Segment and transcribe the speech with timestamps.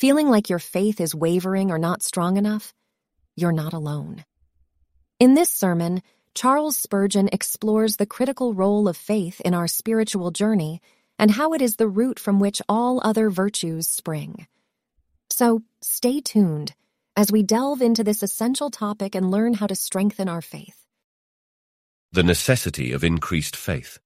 [0.00, 2.72] Feeling like your faith is wavering or not strong enough?
[3.36, 4.24] You're not alone.
[5.18, 6.00] In this sermon,
[6.34, 10.80] Charles Spurgeon explores the critical role of faith in our spiritual journey
[11.18, 14.46] and how it is the root from which all other virtues spring.
[15.28, 16.72] So stay tuned
[17.14, 20.86] as we delve into this essential topic and learn how to strengthen our faith.
[22.12, 23.98] The Necessity of Increased Faith.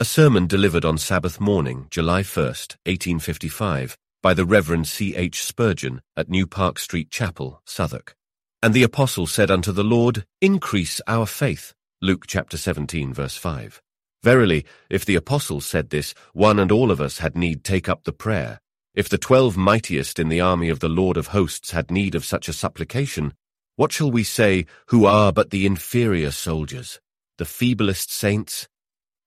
[0.00, 5.14] A sermon delivered on Sabbath morning, July 1st, 1855, by the Reverend C.
[5.14, 5.44] H.
[5.44, 8.16] Spurgeon at New Park Street Chapel, Southwark.
[8.60, 11.74] And the apostle said unto the Lord, Increase our faith.
[12.02, 13.80] Luke chapter 17, verse 5.
[14.24, 18.02] Verily, if the apostle said this, one and all of us had need take up
[18.02, 18.60] the prayer.
[18.96, 22.24] If the twelve mightiest in the army of the Lord of hosts had need of
[22.24, 23.32] such a supplication,
[23.76, 26.98] what shall we say who are but the inferior soldiers,
[27.38, 28.66] the feeblest saints?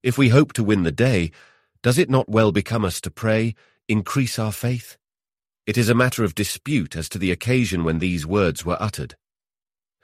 [0.04, 1.32] If we hope to win the day,
[1.82, 3.56] does it not well become us to pray,
[3.90, 4.98] increase our faith?
[5.66, 9.16] It is a matter of dispute as to the occasion when these words were uttered.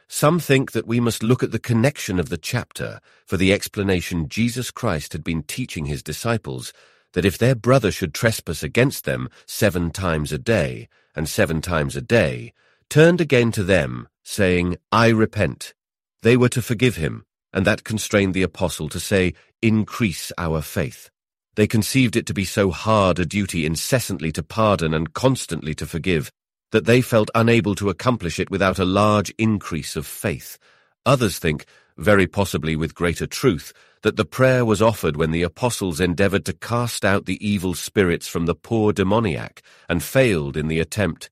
[0.07, 4.27] Some think that we must look at the connection of the chapter for the explanation
[4.27, 6.73] Jesus Christ had been teaching his disciples
[7.13, 11.95] that if their brother should trespass against them seven times a day, and seven times
[11.95, 12.53] a day,
[12.89, 15.73] turned again to them, saying, I repent,
[16.23, 21.09] they were to forgive him, and that constrained the apostle to say, Increase our faith.
[21.55, 25.85] They conceived it to be so hard a duty incessantly to pardon and constantly to
[25.85, 26.31] forgive,
[26.71, 30.57] that they felt unable to accomplish it without a large increase of faith.
[31.05, 31.65] Others think,
[31.97, 36.53] very possibly with greater truth, that the prayer was offered when the apostles endeavored to
[36.53, 41.29] cast out the evil spirits from the poor demoniac, and failed in the attempt.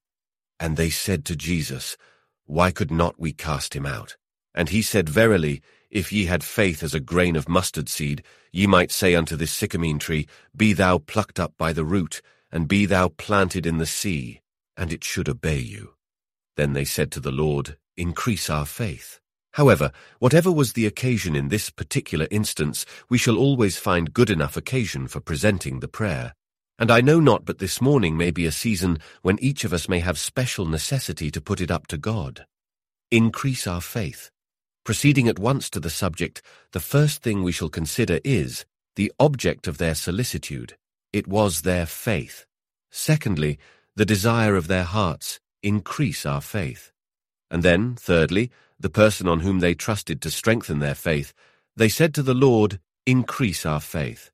[0.59, 1.97] And they said to Jesus,
[2.45, 4.15] Why could not we cast him out?
[4.55, 5.61] And he said, Verily,
[5.93, 9.53] if ye had faith as a grain of mustard seed, ye might say unto this
[9.53, 10.27] sycamine tree,
[10.57, 12.19] Be thou plucked up by the root,
[12.51, 14.41] and be thou planted in the sea,
[14.75, 15.93] and it should obey you.
[16.57, 19.19] Then they said to the Lord, Increase our faith.
[19.51, 24.57] However, whatever was the occasion in this particular instance, we shall always find good enough
[24.57, 26.33] occasion for presenting the prayer.
[26.79, 29.87] And I know not but this morning may be a season when each of us
[29.87, 32.47] may have special necessity to put it up to God.
[33.11, 34.31] Increase our faith.
[34.83, 36.41] Proceeding at once to the subject,
[36.73, 40.75] the first thing we shall consider is the object of their solicitude.
[41.13, 42.45] It was their faith.
[42.91, 43.57] Secondly,
[43.95, 46.91] the desire of their hearts, increase our faith.
[47.49, 51.33] And then, thirdly, the person on whom they trusted to strengthen their faith,
[51.77, 54.31] they said to the Lord, Increase our faith.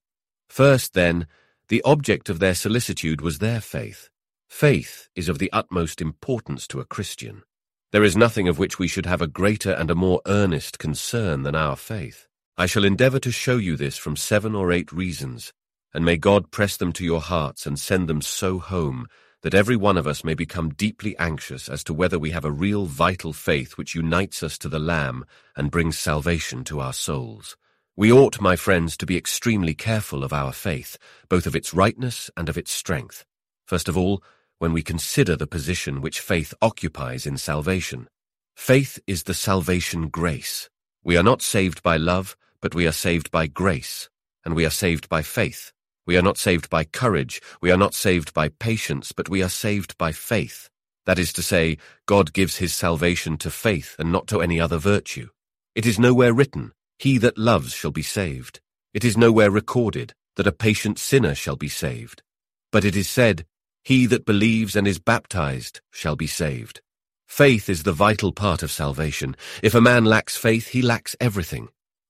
[0.47, 1.27] First, then,
[1.69, 4.09] the object of their solicitude was their faith.
[4.49, 7.43] Faith is of the utmost importance to a Christian.
[7.91, 11.41] There is nothing of which we should have a greater and a more earnest concern
[11.41, 12.27] than our faith.
[12.55, 15.53] I shall endeavour to show you this from seven or eight reasons,
[15.91, 19.07] and may God press them to your hearts and send them so home
[19.41, 22.51] that every one of us may become deeply anxious as to whether we have a
[22.51, 27.57] real vital faith which unites us to the Lamb and brings salvation to our souls.
[27.95, 30.97] We ought, my friends, to be extremely careful of our faith,
[31.27, 33.25] both of its rightness and of its strength.
[33.65, 34.21] First of all,
[34.59, 38.07] when we consider the position which faith occupies in salvation.
[38.55, 40.69] Faith is the salvation grace.
[41.03, 44.09] We are not saved by love, but we are saved by grace,
[44.43, 45.71] and we are saved by faith.
[46.05, 49.49] We are not saved by courage, we are not saved by patience, but we are
[49.49, 50.69] saved by faith.
[51.05, 54.77] That is to say, God gives his salvation to faith and not to any other
[54.77, 55.29] virtue.
[55.73, 58.59] It is nowhere written, He that loves shall be saved.
[58.93, 62.23] It is nowhere recorded that a patient sinner shall be saved.
[62.71, 63.45] But it is said,
[63.89, 66.81] He that believes and is baptized shall be saved.
[67.27, 69.35] Faith is the vital part of salvation.
[69.63, 71.69] If a man lacks faith, he lacks everything.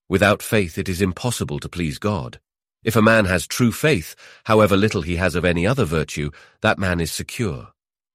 [0.09, 2.41] Without faith, it is impossible to please God.
[2.83, 4.13] If a man has true faith,
[4.43, 7.69] however little he has of any other virtue, that man is secure.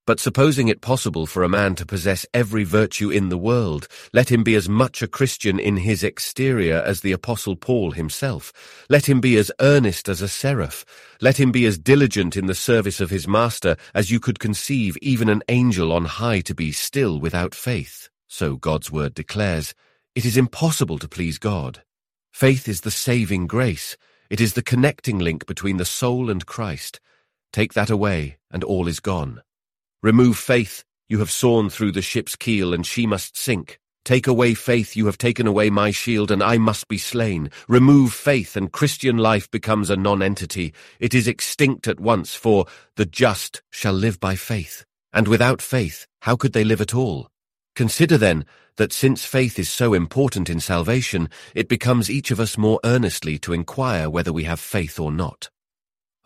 [0.05, 4.29] But supposing it possible for a man to possess every virtue in the world, let
[4.29, 8.53] him be as much a Christian in his exterior as the Apostle Paul himself.
[8.87, 10.85] Let him be as earnest as a seraph.
[11.21, 14.95] Let him be as diligent in the service of his master as you could conceive
[15.01, 18.09] even an angel on high to be still without faith.
[18.27, 19.73] So God's word declares,
[20.13, 21.81] it is impossible to please God.
[22.31, 23.97] Faith is the saving grace.
[24.29, 26.99] It is the connecting link between the soul and Christ.
[27.51, 29.41] Take that away, and all is gone.
[30.05, 33.79] Remove faith, you have sawn through the ship's keel, and she must sink.
[34.03, 37.49] Take away faith, you have taken away my shield, and I must be slain.
[37.67, 40.75] Remove faith, and Christian life becomes a nonentity.
[40.99, 42.67] It is extinct at once, for
[42.97, 44.85] the just shall live by faith.
[45.11, 47.27] And without faith, how could they live at all?
[47.75, 48.45] Consider then
[48.77, 53.39] that since faith is so important in salvation, it becomes each of us more earnestly
[53.39, 55.49] to inquire whether we have faith or not.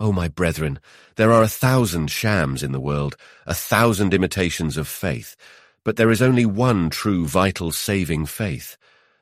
[0.02, 0.80] Oh, my brethren,
[1.18, 5.36] there are a thousand shams in the world, a thousand imitations of faith,
[5.84, 8.78] but there is only one true vital saving faith.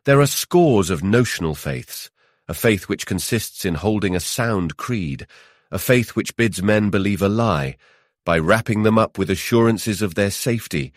[0.05, 2.11] There are scores of notional faiths,
[2.47, 5.25] a faith which consists in holding a sound creed,
[5.71, 7.75] a faith which bids men believe a lie,
[8.23, 10.93] by wrapping them up with assurances of their safety,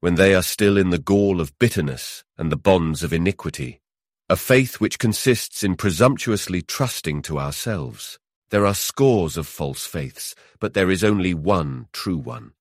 [0.00, 3.80] when they are still in the gall of bitterness and the bonds of iniquity,
[4.30, 8.18] a faith which consists in presumptuously trusting to ourselves.
[8.50, 12.52] There are scores of false faiths, but there is only one true one.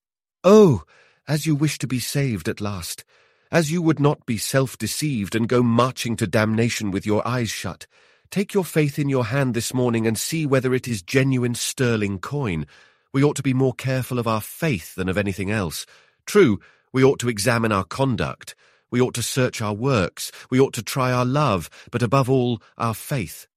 [0.43, 0.83] Oh,
[1.27, 3.05] as you wish to be saved at last,
[3.51, 7.87] as you would not be self-deceived and go marching to damnation with your eyes shut,
[8.29, 12.19] take your faith in your hand this morning and see whether it is genuine sterling
[12.19, 12.65] coin.
[13.13, 15.85] We ought to be more careful of our faith than of anything else.
[16.25, 16.59] True,
[16.91, 18.55] we ought to examine our conduct.
[18.91, 20.33] We ought to search our works.
[20.49, 23.47] We ought to try our love, but above all, our faith.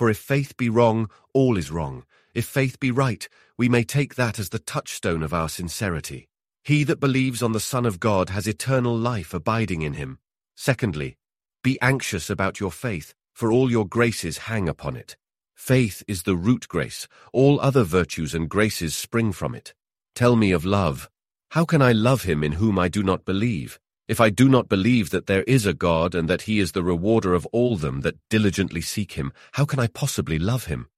[0.00, 2.04] For if faith be wrong, all is wrong.
[2.34, 6.30] If faith be right, we may take that as the touchstone of our sincerity.
[6.64, 10.18] He that believes on the Son of God has eternal life abiding in him.
[10.56, 11.18] Secondly,
[11.62, 15.18] be anxious about your faith, for all your graces hang upon it.
[15.54, 17.06] Faith is the root grace.
[17.34, 19.74] All other virtues and graces spring from it.
[20.14, 21.10] Tell me of love.
[21.50, 23.78] How can I love him in whom I do not believe?
[24.10, 26.82] If I do not believe that there is a God and that he is the
[26.82, 30.88] rewarder of all them that diligently seek him, how can I possibly love him?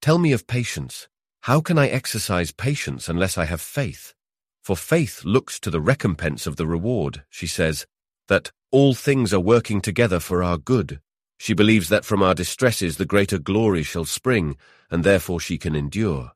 [0.00, 1.06] Tell me of patience.
[1.42, 4.14] How can I exercise patience unless I have faith?
[4.62, 7.84] For faith looks to the recompense of the reward, she says,
[8.28, 10.98] that all things are working together for our good.
[11.38, 14.56] She believes that from our distresses the greater glory shall spring,
[14.90, 16.32] and therefore she can endure.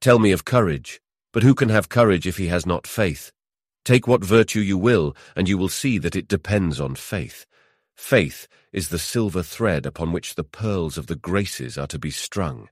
[0.00, 1.00] Tell me of courage.
[1.32, 3.30] But who can have courage if he has not faith?
[3.86, 7.46] Take what virtue you will, and you will see that it depends on faith.
[7.94, 12.10] Faith is the silver thread upon which the pearls of the graces are to be
[12.10, 12.68] strung.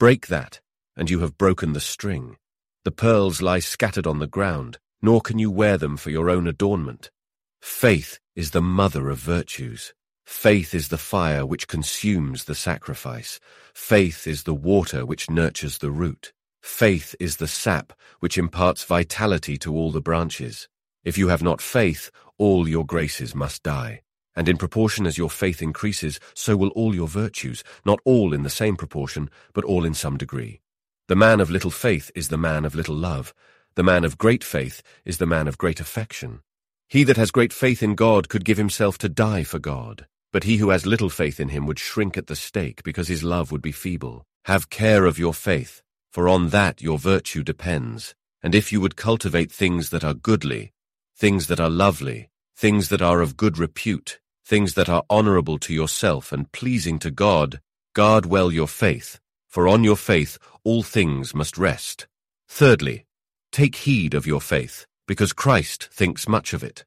[0.00, 0.60] Break that,
[0.96, 2.36] and you have broken the string.
[2.84, 6.48] The pearls lie scattered on the ground, nor can you wear them for your own
[6.48, 7.12] adornment.
[7.60, 9.94] Faith is the mother of virtues.
[10.24, 13.38] Faith is the fire which consumes the sacrifice.
[13.72, 16.32] Faith is the water which nurtures the root.
[16.66, 20.68] Faith is the sap which imparts vitality to all the branches.
[21.04, 24.02] If you have not faith, all your graces must die.
[24.34, 28.42] And in proportion as your faith increases, so will all your virtues, not all in
[28.42, 30.60] the same proportion, but all in some degree.
[31.06, 33.32] The man of little faith is the man of little love.
[33.76, 36.40] The man of great faith is the man of great affection.
[36.88, 40.08] He that has great faith in God could give himself to die for God.
[40.30, 43.24] But he who has little faith in him would shrink at the stake because his
[43.24, 44.26] love would be feeble.
[44.44, 45.82] Have care of your faith
[46.16, 48.14] for on that your virtue depends.
[48.42, 50.72] And if you would cultivate things that are goodly,
[51.14, 55.74] things that are lovely, things that are of good repute, things that are honorable to
[55.74, 57.60] yourself and pleasing to God,
[57.94, 62.06] guard well your faith, for on your faith all things must rest.
[62.48, 63.04] Thirdly,
[63.52, 66.86] take heed of your faith, because Christ thinks much of it.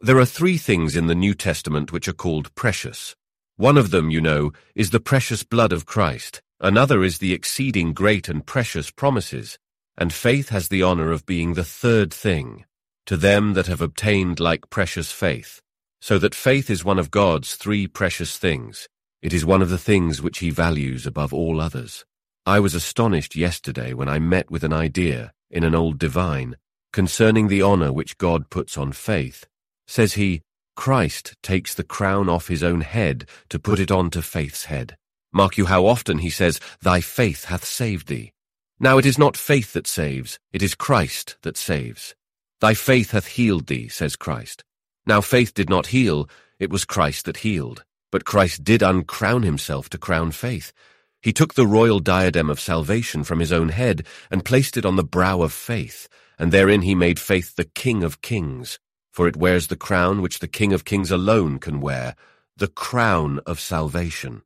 [0.00, 3.16] There are three things in the New Testament which are called precious.
[3.56, 7.92] One of them, you know, is the precious blood of Christ, Another is the exceeding
[7.92, 9.58] great and precious promises,
[9.96, 12.64] and faith has the honor of being the third thing,
[13.06, 15.62] to them that have obtained like precious faith.
[16.00, 18.88] So that faith is one of God's three precious things.
[19.22, 22.04] It is one of the things which he values above all others.
[22.46, 26.56] I was astonished yesterday when I met with an idea in an old divine
[26.92, 29.46] concerning the honor which God puts on faith.
[29.86, 30.42] Says he,
[30.76, 34.96] Christ takes the crown off his own head to put it on to faith's head.
[35.32, 38.32] Mark you how often he says, Thy faith hath saved thee.
[38.80, 42.14] Now it is not faith that saves, it is Christ that saves.
[42.60, 44.64] Thy faith hath healed thee, says Christ.
[45.06, 47.84] Now faith did not heal, it was Christ that healed.
[48.10, 50.72] But Christ did uncrown himself to crown faith.
[51.20, 54.96] He took the royal diadem of salvation from his own head and placed it on
[54.96, 56.08] the brow of faith,
[56.38, 58.78] and therein he made faith the King of kings.
[59.12, 62.14] For it wears the crown which the King of kings alone can wear,
[62.56, 64.42] the crown of salvation.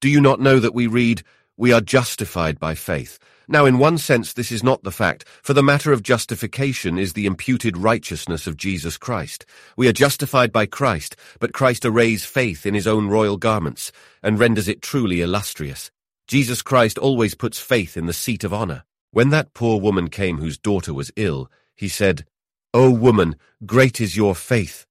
[0.00, 1.22] Do you not know that we read,
[1.58, 3.18] We are justified by faith?
[3.46, 7.12] Now, in one sense, this is not the fact, for the matter of justification is
[7.12, 9.44] the imputed righteousness of Jesus Christ.
[9.76, 13.92] We are justified by Christ, but Christ arrays faith in his own royal garments,
[14.22, 15.90] and renders it truly illustrious.
[16.26, 18.84] Jesus Christ always puts faith in the seat of honor.
[19.10, 22.24] When that poor woman came whose daughter was ill, he said,
[22.72, 24.86] O woman, great is your faith.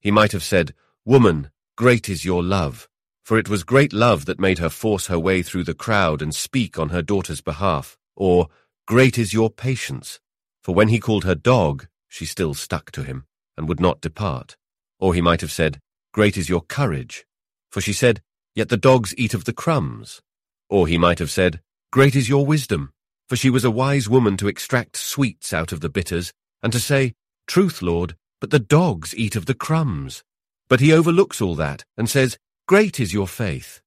[0.00, 0.72] He might have said,
[1.04, 2.88] Woman, great is your love
[3.24, 6.34] for it was great love that made her force her way through the crowd and
[6.34, 8.48] speak on her daughter's behalf, or,
[8.86, 10.20] Great is your patience,
[10.62, 13.24] for when he called her dog, she still stuck to him,
[13.56, 14.56] and would not depart.
[15.00, 15.80] Or he might have said,
[16.12, 17.24] Great is your courage,
[17.70, 18.20] for she said,
[18.54, 20.20] Yet the dogs eat of the crumbs.
[20.68, 22.92] Or he might have said, Great is your wisdom,
[23.26, 26.78] For she was a wise woman to extract sweets out of the bitters, and to
[26.78, 27.14] say,
[27.46, 30.22] Truth, Lord, but the dogs eat of the crumbs.
[30.68, 33.82] But he overlooks all that, and says, Great is your faith.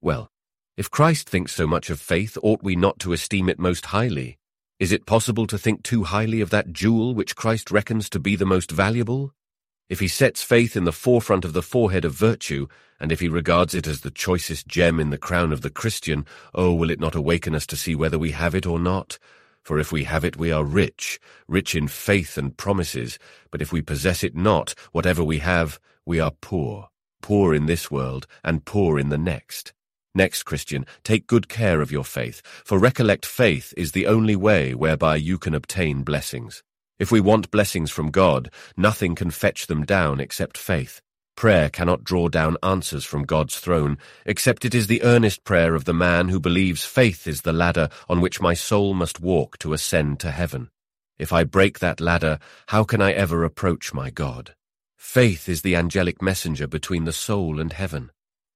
[0.00, 0.30] Well,
[0.76, 4.38] if Christ thinks so much of faith, ought we not to esteem it most highly?
[4.78, 8.36] Is it possible to think too highly of that jewel which Christ reckons to be
[8.36, 9.34] the most valuable?
[9.88, 12.68] If he sets faith in the forefront of the forehead of virtue,
[13.00, 16.24] and if he regards it as the choicest gem in the crown of the Christian,
[16.54, 19.18] oh, will it not awaken us to see whether we have it or not?
[19.64, 23.18] For if we have it, we are rich, rich in faith and promises,
[23.50, 26.88] but if we possess it not, whatever we have, we are poor,
[27.22, 29.72] poor in this world, and poor in the next.
[30.14, 34.74] Next, Christian, take good care of your faith, for recollect faith is the only way
[34.74, 36.62] whereby you can obtain blessings.
[36.98, 41.00] If we want blessings from God, nothing can fetch them down except faith.
[41.34, 45.86] Prayer cannot draw down answers from God's throne, except it is the earnest prayer of
[45.86, 49.72] the man who believes faith is the ladder on which my soul must walk to
[49.72, 50.68] ascend to heaven.
[51.18, 54.54] If I break that ladder, how can I ever approach my God?
[55.02, 58.10] Faith is the angelic messenger between the soul and heaven.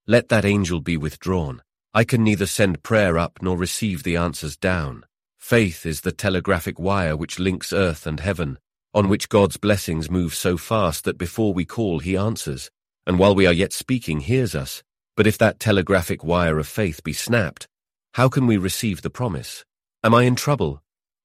[0.06, 1.60] Let that angel be withdrawn.
[1.92, 5.04] I can neither send prayer up nor receive the answers down.
[5.38, 8.58] Faith is the telegraphic wire which links earth and heaven,
[8.94, 12.70] on which God's blessings move so fast that before we call he answers,
[13.06, 14.82] and while we are yet speaking hears us.
[15.14, 17.66] But if that telegraphic wire of faith be snapped,
[18.14, 19.64] how can we receive the promise?
[20.02, 20.80] Am I in trouble?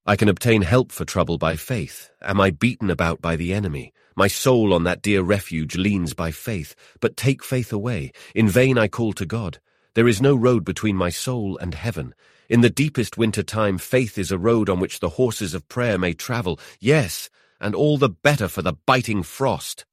[0.06, 2.10] I can obtain help for trouble by faith.
[2.22, 3.94] Am I beaten about by the enemy?
[4.16, 8.12] My soul on that dear refuge leans by faith, but take faith away.
[8.36, 9.60] In vain I call to God.
[9.94, 12.14] There is no road between my soul and heaven.
[12.50, 15.98] In the deepest winter time, faith is a road on which the horses of prayer
[15.98, 16.60] may travel.
[16.80, 19.86] Yes, and all the better for the biting frost.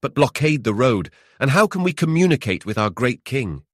[0.00, 3.64] But blockade the road, and how can we communicate with our great King?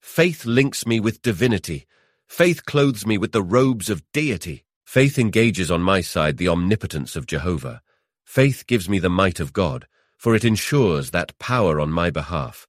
[0.00, 1.86] Faith links me with divinity.
[2.26, 4.64] Faith clothes me with the robes of deity.
[4.84, 7.82] Faith engages on my side the omnipotence of Jehovah.
[8.26, 9.86] Faith gives me the might of God,
[10.18, 12.66] for it ensures that power on my behalf.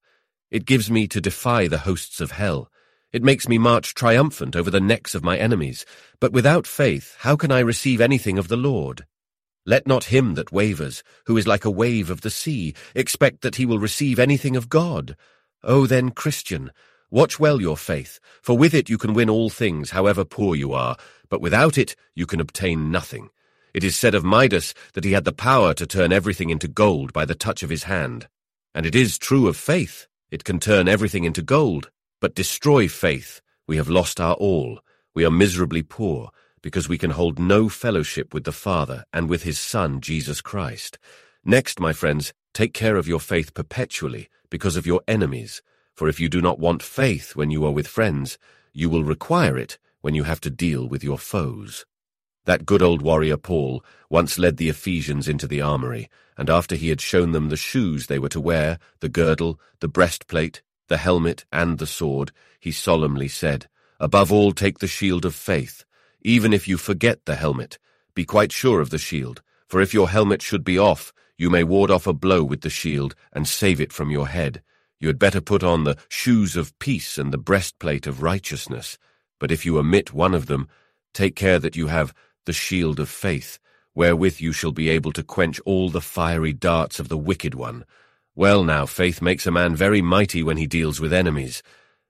[0.52, 2.72] It gives me to defy the hosts of hell.
[3.12, 5.84] It makes me march triumphant over the necks of my enemies.
[6.22, 9.06] But without faith, how can I receive anything of the Lord?
[9.66, 13.56] Let not him that wavers, who is like a wave of the sea, expect that
[13.56, 15.18] he will receive anything of God.
[15.64, 16.72] O then, Christian,
[17.10, 20.72] watch well your faith, for with it you can win all things, however poor you
[20.72, 20.96] are,
[21.30, 23.30] but without it you can obtain nothing.
[23.78, 27.14] It is said of Midas that he had the power to turn everything into gold
[27.14, 28.28] by the touch of his hand.
[28.74, 30.08] And it is true of faith.
[30.32, 33.40] It can turn everything into gold, but destroy faith.
[33.68, 34.80] We have lost our all.
[35.14, 36.32] We are miserably poor,
[36.64, 40.98] because we can hold no fellowship with the Father and with his Son, Jesus Christ.
[41.46, 45.62] Next, my friends, take care of your faith perpetually, because of your enemies.
[45.94, 48.40] For if you do not want faith when you are with friends,
[48.74, 51.86] you will require it when you have to deal with your foes.
[52.48, 56.88] That good old warrior Paul once led the Ephesians into the armory, and after he
[56.88, 61.44] had shown them the shoes they were to wear, the girdle, the breastplate, the helmet,
[61.52, 63.68] and the sword, he solemnly said,
[64.00, 65.84] Above all take the shield of faith.
[66.22, 67.80] Even if you forget the helmet,
[68.16, 71.66] be quite sure of the shield, for if your helmet should be off, you may
[71.66, 74.64] ward off a blow with the shield and save it from your head.
[75.02, 78.98] You had better put on the shoes of peace and the breastplate of righteousness.
[79.38, 80.70] But if you omit one of them,
[81.14, 82.14] take care that you have
[82.48, 83.60] the shield of faith,
[83.94, 87.86] wherewith you shall be able to quench all the fiery darts of the wicked one.
[88.36, 91.62] Well now, faith makes a man very mighty when he deals with enemies.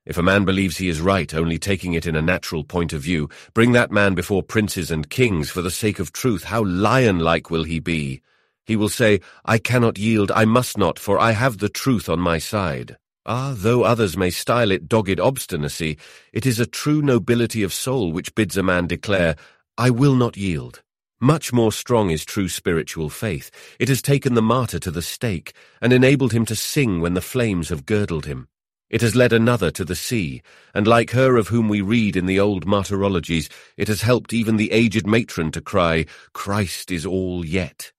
[0.05, 3.01] If a man believes he is right, only taking it in a natural point of
[3.01, 6.45] view, bring that man before princes and kings for the sake of truth.
[6.45, 8.21] How lion-like will he be?
[8.65, 12.19] He will say, I cannot yield, I must not, for I have the truth on
[12.19, 12.95] my side.
[13.25, 15.97] Ah, though others may style it dogged obstinacy,
[16.31, 19.35] it is a true nobility of soul which bids a man declare,
[19.79, 20.81] I will not yield.
[21.19, 23.51] Much more strong is true spiritual faith.
[23.79, 27.21] It has taken the martyr to the stake, and enabled him to sing when the
[27.21, 28.47] flames have girdled him.
[28.89, 30.41] It has led another to the sea,
[30.73, 34.57] and like her of whom we read in the old martyrologies, it has helped even
[34.57, 37.91] the aged matron to cry, Christ is all yet.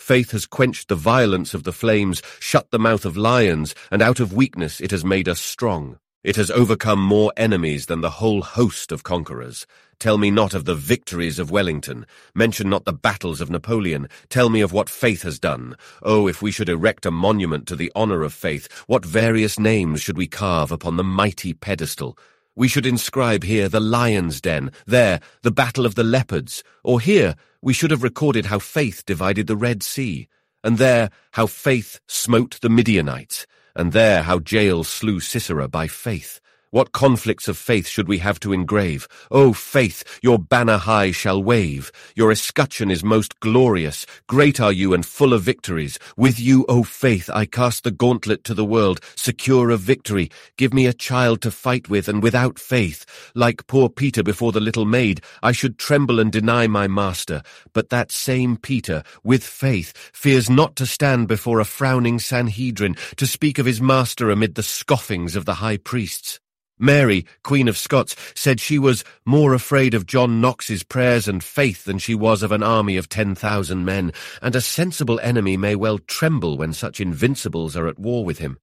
[0.00, 4.18] Faith has quenched the violence of the flames, shut the mouth of lions, and out
[4.18, 5.98] of weakness it has made us strong.
[6.24, 9.66] It has overcome more enemies than the whole host of conquerors.
[9.98, 12.06] Tell me not of the victories of Wellington.
[12.32, 14.08] Mention not the battles of Napoleon.
[14.28, 15.76] Tell me of what faith has done.
[16.00, 20.00] Oh, if we should erect a monument to the honor of faith, what various names
[20.00, 22.16] should we carve upon the mighty pedestal?
[22.54, 27.34] We should inscribe here the lion's den, there the battle of the leopards, or here
[27.60, 30.28] we should have recorded how faith divided the Red Sea,
[30.62, 36.40] and there how faith smote the Midianites, and there how Jael slew Sisera by faith.
[36.72, 39.06] What conflicts of faith should we have to engrave?
[39.30, 41.92] O faith, your banner high shall wave.
[42.16, 44.06] Your escutcheon is most glorious.
[44.26, 45.98] Great are you and full of victories.
[46.16, 50.30] With you, O faith, I cast the gauntlet to the world, secure of victory.
[50.56, 54.58] Give me a child to fight with, and without faith, like poor Peter before the
[54.58, 57.42] little maid, I should tremble and deny my master.
[57.74, 63.26] But that same Peter, with faith, fears not to stand before a frowning Sanhedrin, to
[63.26, 66.40] speak of his master amid the scoffings of the high priests.
[66.82, 71.84] Mary, Queen of Scots, said she was more afraid of John Knox's prayers and faith
[71.84, 74.12] than she was of an army of ten thousand men,
[74.42, 78.58] and a sensible enemy may well tremble when such invincibles are at war with him.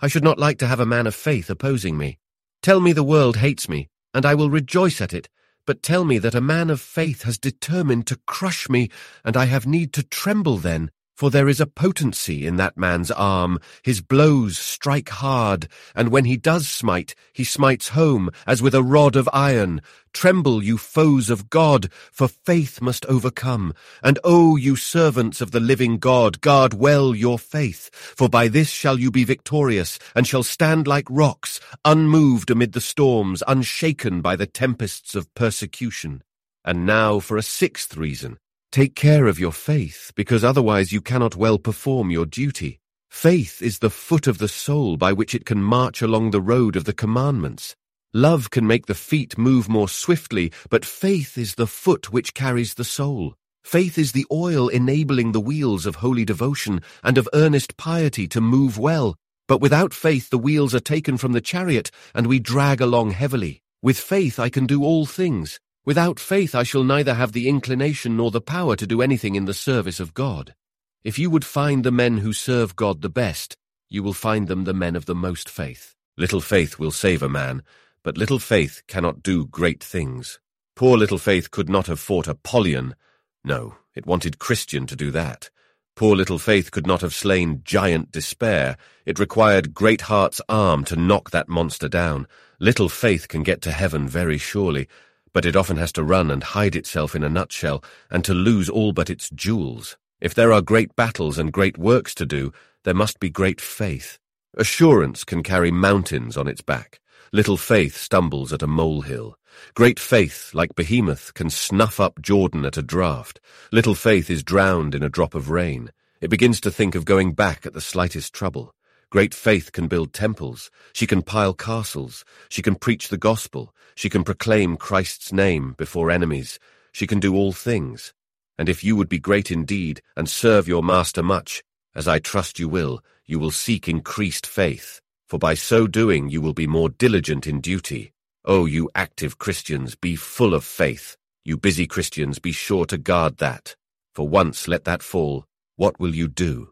[0.00, 2.18] I should not like to have a man of faith opposing me.
[2.60, 5.28] Tell me the world hates me, and I will rejoice at it,
[5.64, 8.90] but tell me that a man of faith has determined to crush me,
[9.24, 13.10] and I have need to tremble then, for there is a potency in that man's
[13.10, 13.58] arm.
[13.82, 18.82] His blows strike hard, and when he does smite, he smites home as with a
[18.82, 19.82] rod of iron.
[20.14, 23.74] Tremble, you foes of God, for faith must overcome.
[24.02, 28.70] And O you servants of the living God, guard well your faith, for by this
[28.70, 34.36] shall you be victorious, and shall stand like rocks, unmoved amid the storms, unshaken by
[34.36, 36.22] the tempests of persecution.
[36.64, 38.38] And now for a sixth reason.
[38.72, 42.78] Take care of your faith, because otherwise you cannot well perform your duty.
[43.10, 46.76] Faith is the foot of the soul by which it can march along the road
[46.76, 47.74] of the commandments.
[48.14, 52.74] Love can make the feet move more swiftly, but faith is the foot which carries
[52.74, 53.34] the soul.
[53.64, 58.40] Faith is the oil enabling the wheels of holy devotion and of earnest piety to
[58.40, 59.16] move well.
[59.48, 63.62] But without faith the wheels are taken from the chariot, and we drag along heavily.
[63.82, 65.58] With faith I can do all things.
[65.84, 69.46] Without faith I shall neither have the inclination nor the power to do anything in
[69.46, 70.54] the service of God.
[71.02, 73.56] If you would find the men who serve God the best,
[73.88, 75.94] you will find them the men of the most faith.
[76.18, 77.62] Little faith will save a man,
[78.02, 80.38] but little faith cannot do great things.
[80.76, 82.94] Poor little faith could not have fought Apollyon.
[83.42, 85.48] No, it wanted Christian to do that.
[85.96, 88.76] Poor little faith could not have slain giant despair.
[89.06, 92.26] It required great heart's arm to knock that monster down.
[92.58, 94.88] Little faith can get to heaven very surely,
[95.32, 98.68] but it often has to run and hide itself in a nutshell, and to lose
[98.68, 99.96] all but its jewels.
[100.20, 102.52] If there are great battles and great works to do,
[102.84, 104.18] there must be great faith.
[104.56, 107.00] Assurance can carry mountains on its back.
[107.32, 109.36] Little faith stumbles at a molehill.
[109.74, 113.38] Great faith, like Behemoth, can snuff up Jordan at a draught.
[113.70, 115.92] Little faith is drowned in a drop of rain.
[116.20, 118.74] It begins to think of going back at the slightest trouble.
[119.10, 120.70] Great faith can build temples.
[120.92, 122.24] She can pile castles.
[122.48, 123.74] She can preach the gospel.
[123.96, 126.60] She can proclaim Christ's name before enemies.
[126.92, 128.14] She can do all things.
[128.56, 132.60] And if you would be great indeed and serve your master much, as I trust
[132.60, 135.00] you will, you will seek increased faith.
[135.28, 138.12] For by so doing you will be more diligent in duty.
[138.44, 141.16] Oh, you active Christians, be full of faith.
[141.44, 143.74] You busy Christians, be sure to guard that.
[144.14, 146.70] For once let that fall, what will you do?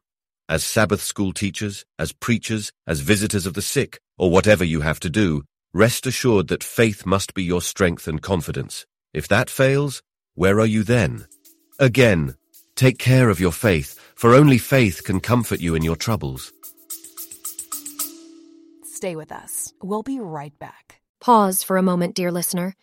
[0.49, 5.01] As Sabbath school teachers, as preachers, as visitors of the sick, or whatever you have
[5.01, 8.87] to do, rest assured that faith must be your strength and confidence.
[9.13, 10.03] If that fails,
[10.35, 11.27] where are you then?
[11.79, 12.35] Again,
[12.75, 16.53] take care of your faith, for only faith can comfort you in your troubles.
[18.85, 19.73] Stay with us.
[19.83, 21.01] We'll be right back.
[21.21, 22.75] Pause for a moment, dear listener.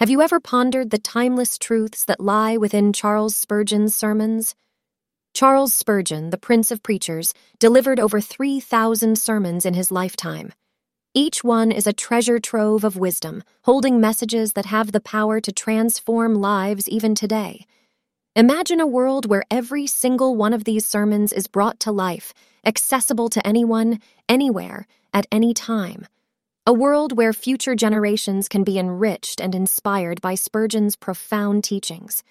[0.00, 4.54] Have you ever pondered the timeless truths that lie within Charles Spurgeon's sermons?
[5.34, 10.52] Charles Spurgeon, the Prince of Preachers, delivered over 3,000 sermons in his lifetime.
[11.12, 15.50] Each one is a treasure trove of wisdom, holding messages that have the power to
[15.50, 17.66] transform lives even today.
[18.36, 22.32] Imagine a world where every single one of these sermons is brought to life,
[22.64, 26.06] accessible to anyone, anywhere, at any time.
[26.64, 32.22] A world where future generations can be enriched and inspired by Spurgeon's profound teachings.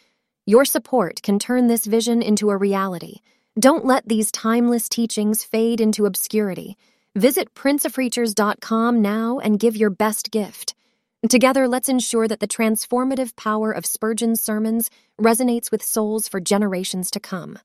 [0.45, 3.19] Your support can turn this vision into a reality.
[3.58, 6.75] Don't let these timeless teachings fade into obscurity.
[7.15, 10.75] Visit princeofpreachers.com now and give your best gift.
[11.29, 17.10] Together, let's ensure that the transformative power of Spurgeon's sermons resonates with souls for generations
[17.12, 17.58] to come.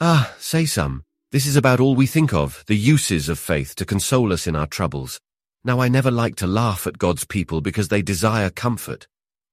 [0.00, 1.04] Ah, say some.
[1.30, 4.56] This is about all we think of, the uses of faith to console us in
[4.56, 5.20] our troubles.
[5.62, 9.06] Now, I never like to laugh at God's people because they desire comfort.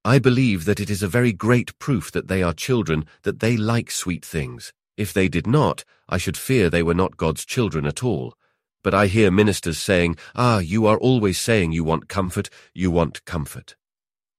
[0.05, 3.57] I believe that it is a very great proof that they are children that they
[3.57, 4.71] like sweet things.
[4.95, 8.33] If they did not, I should fear they were not God's children at all.
[8.81, 13.25] But I hear ministers saying, Ah, you are always saying you want comfort, you want
[13.25, 13.75] comfort.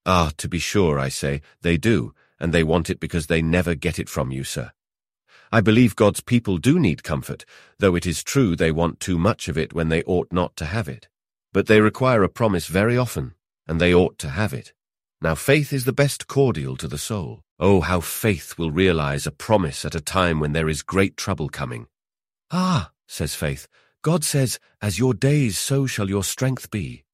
[0.07, 3.75] Ah, to be sure, I say, they do, and they want it because they never
[3.75, 4.73] get it from you, sir.
[5.53, 7.45] I believe God's people do need comfort,
[7.79, 10.65] though it is true they want too much of it when they ought not to
[10.65, 11.09] have it.
[11.53, 13.35] But they require a promise very often,
[13.67, 14.73] and they ought to have it.
[15.23, 17.43] Now faith is the best cordial to the soul.
[17.59, 21.51] Oh, how faith will realize a promise at a time when there is great trouble
[21.51, 21.89] coming.
[22.51, 23.69] Ah, says faith,
[24.01, 27.05] God says, as your days so shall your strength be.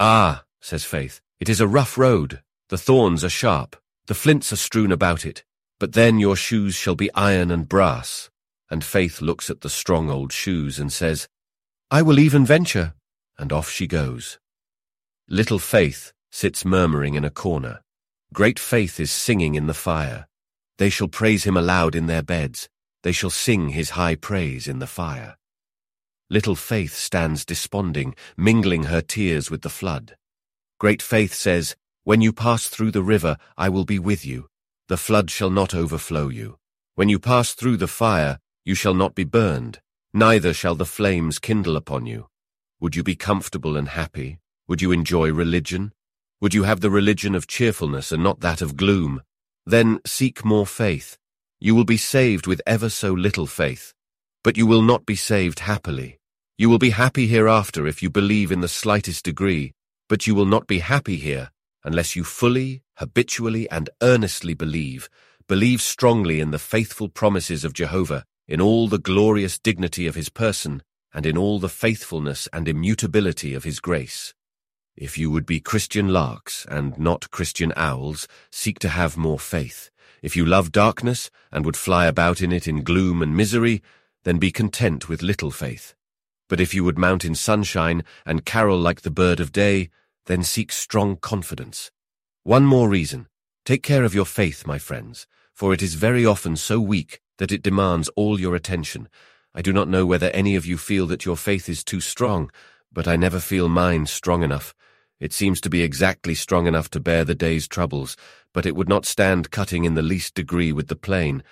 [0.00, 4.56] Ah, says faith, it is a rough road, the thorns are sharp, the flints are
[4.56, 5.44] strewn about it,
[5.78, 8.28] but then your shoes shall be iron and brass.
[8.70, 11.28] And faith looks at the strong old shoes and says,
[11.92, 12.94] I will even venture,
[13.38, 14.40] and off she goes.
[15.28, 17.82] Little faith sits murmuring in a corner.
[18.32, 20.26] Great faith is singing in the fire.
[20.78, 22.68] They shall praise him aloud in their beds.
[23.02, 25.36] They shall sing his high praise in the fire.
[26.30, 30.16] Little faith stands desponding, mingling her tears with the flood.
[30.80, 34.48] Great faith says, When you pass through the river, I will be with you.
[34.88, 36.58] The flood shall not overflow you.
[36.94, 39.80] When you pass through the fire, you shall not be burned,
[40.14, 42.28] neither shall the flames kindle upon you.
[42.80, 44.38] Would you be comfortable and happy?
[44.68, 45.92] Would you enjoy religion?
[46.42, 49.22] Would you have the religion of cheerfulness and not that of gloom?
[49.64, 51.16] Then seek more faith.
[51.60, 53.94] You will be saved with ever so little faith.
[54.42, 56.18] But you will not be saved happily.
[56.58, 59.72] You will be happy hereafter if you believe in the slightest degree,
[60.08, 61.52] but you will not be happy here
[61.84, 65.08] unless you fully, habitually, and earnestly believe,
[65.46, 70.28] believe strongly in the faithful promises of Jehovah, in all the glorious dignity of his
[70.28, 70.82] person,
[71.14, 74.34] and in all the faithfulness and immutability of his grace.
[74.96, 79.90] If you would be Christian larks and not Christian owls, seek to have more faith.
[80.22, 83.82] If you love darkness and would fly about in it in gloom and misery,
[84.24, 85.94] then be content with little faith.
[86.48, 89.88] But if you would mount in sunshine and carol like the bird of day,
[90.26, 91.90] then seek strong confidence.
[92.42, 93.28] One more reason.
[93.64, 97.50] Take care of your faith, my friends, for it is very often so weak that
[97.50, 99.08] it demands all your attention.
[99.54, 102.50] I do not know whether any of you feel that your faith is too strong,
[102.92, 104.74] but I never feel mine strong enough.
[105.18, 108.16] It seems to be exactly strong enough to bear the day's troubles,
[108.52, 111.42] but it would not stand cutting in the least degree with the plane.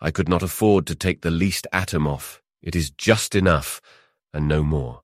[0.00, 2.42] I could not afford to take the least atom off.
[2.60, 3.80] It is just enough,
[4.34, 5.02] and no more.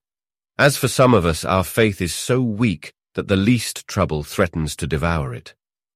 [0.58, 4.76] As for some of us, our faith is so weak that the least trouble threatens
[4.76, 5.54] to devour it.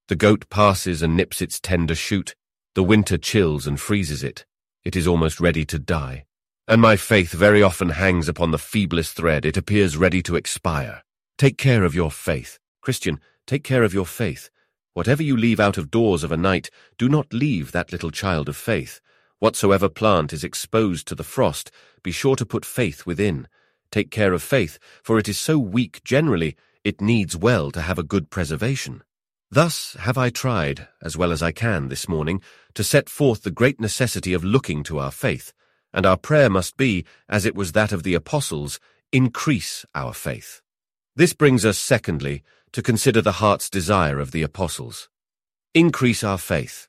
[0.08, 2.34] The goat passes and nips its tender shoot.
[2.74, 4.44] The winter chills and freezes it.
[4.84, 6.26] It is almost ready to die
[6.68, 9.44] and my faith very often hangs upon the feeblest thread.
[9.44, 11.02] It appears ready to expire.
[11.36, 12.58] Take care of your faith.
[12.80, 14.50] Christian, take care of your faith.
[14.94, 18.48] Whatever you leave out of doors of a night, do not leave that little child
[18.48, 19.00] of faith.
[19.38, 21.70] Whatsoever plant is exposed to the frost,
[22.02, 23.48] be sure to put faith within.
[23.90, 27.98] Take care of faith, for it is so weak generally, it needs well to have
[27.98, 29.02] a good preservation.
[29.50, 32.42] Thus have I tried, as well as I can this morning,
[32.74, 35.52] to set forth the great necessity of looking to our faith,
[35.92, 38.80] and our prayer must be, as it was that of the apostles,
[39.12, 40.60] increase our faith.
[41.16, 45.08] This brings us, secondly, to consider the heart's desire of the apostles.
[45.74, 46.88] Increase our faith.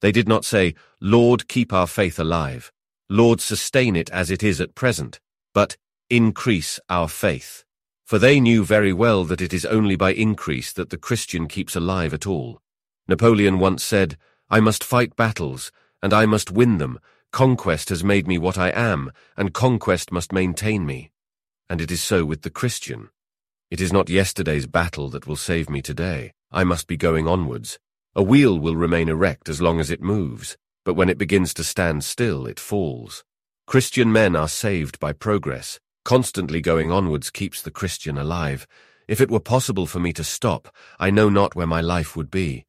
[0.00, 2.70] They did not say, Lord, keep our faith alive.
[3.08, 5.20] Lord, sustain it as it is at present,
[5.54, 5.76] but
[6.10, 7.64] increase our faith.
[8.04, 11.74] For they knew very well that it is only by increase that the Christian keeps
[11.74, 12.60] alive at all.
[13.08, 14.18] Napoleon once said,
[14.50, 16.98] I must fight battles, and I must win them,
[17.34, 21.10] Conquest has made me what I am, and conquest must maintain me.
[21.68, 23.08] And it is so with the Christian.
[23.72, 26.32] It is not yesterday's battle that will save me today.
[26.52, 27.80] I must be going onwards.
[28.14, 31.64] A wheel will remain erect as long as it moves, but when it begins to
[31.64, 33.24] stand still, it falls.
[33.66, 35.80] Christian men are saved by progress.
[36.04, 38.64] Constantly going onwards keeps the Christian alive.
[39.08, 40.68] If it were possible for me to stop,
[41.00, 42.64] I know not where my life would be.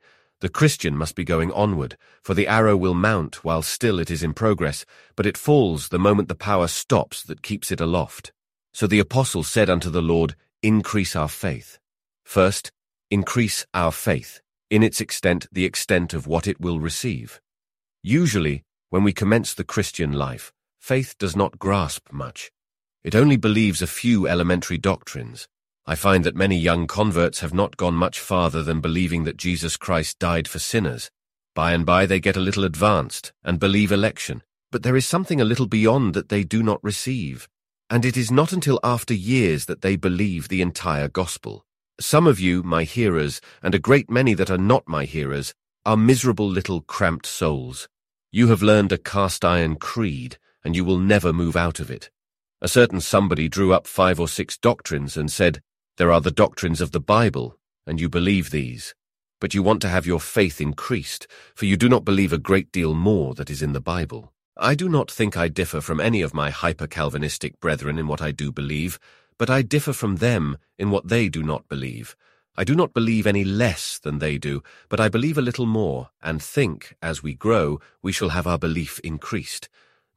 [0.46, 4.22] The Christian must be going onward, for the arrow will mount while still it is
[4.22, 8.32] in progress, but it falls the moment the power stops that keeps it aloft.
[8.72, 11.80] So the apostle said unto the Lord, Increase our faith.
[12.24, 12.72] First,
[13.10, 17.42] increase our faith, in its extent the extent of what it will receive.
[18.04, 22.52] Usually, when we commence the Christian life, faith does not grasp much.
[23.04, 25.48] It only believes a few elementary doctrines,
[25.88, 29.78] I find that many young converts have not gone much farther than believing that Jesus
[29.78, 31.12] Christ died for sinners.
[31.54, 35.40] By and by they get a little advanced and believe election, but there is something
[35.40, 37.48] a little beyond that they do not receive.
[37.88, 41.64] And it is not until after years that they believe the entire gospel.
[42.00, 45.54] Some of you, my hearers, and a great many that are not my hearers,
[45.86, 47.88] are miserable little cramped souls.
[48.32, 52.10] You have learned a cast iron creed, and you will never move out of it.
[52.60, 55.62] A certain somebody drew up five or six doctrines and said,
[55.98, 58.94] there are the doctrines of the Bible, and you believe these.
[59.40, 62.72] But you want to have your faith increased, for you do not believe a great
[62.72, 64.34] deal more that is in the Bible.
[64.58, 68.32] I do not think I differ from any of my hyper-Calvinistic brethren in what I
[68.32, 69.00] do believe,
[69.38, 72.16] but I differ from them in what they do not believe.
[72.58, 76.10] I do not believe any less than they do, but I believe a little more,
[76.24, 79.68] and think, as we grow, we shall have our belief increased.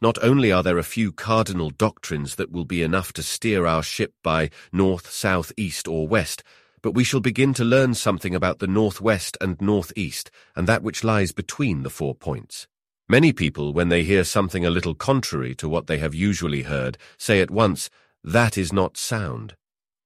[0.00, 3.82] Not only are there a few cardinal doctrines that will be enough to steer our
[3.82, 6.44] ship by north, south, east, or west,
[6.82, 11.02] but we shall begin to learn something about the northwest and northeast, and that which
[11.02, 12.68] lies between the four points.
[13.08, 16.96] Many people, when they hear something a little contrary to what they have usually heard,
[17.16, 17.90] say at once,
[18.22, 19.56] that is not sound.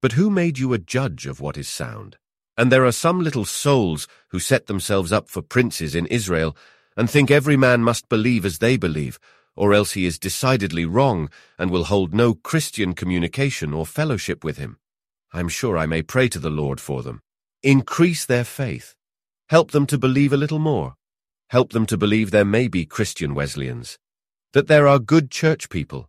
[0.00, 2.16] But who made you a judge of what is sound?
[2.56, 6.56] And there are some little souls who set themselves up for princes in Israel
[6.96, 9.18] and think every man must believe as they believe,
[9.54, 14.58] or else he is decidedly wrong and will hold no Christian communication or fellowship with
[14.58, 14.78] him.
[15.32, 17.22] I'm sure I may pray to the Lord for them.
[17.62, 18.94] Increase their faith.
[19.48, 20.94] Help them to believe a little more.
[21.50, 23.98] Help them to believe there may be Christian Wesleyans,
[24.52, 26.08] that there are good church people,